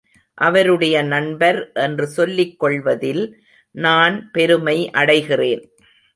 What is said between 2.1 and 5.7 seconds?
சொல்லிக் கொள்வதில் நான் பெருமை அடைகிறேன்.